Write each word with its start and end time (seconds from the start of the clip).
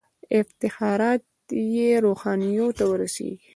افتخارات 0.39 1.21
یې 1.75 1.89
روحانیونو 2.05 2.67
ته 2.77 2.83
ورسیږي. 2.91 3.47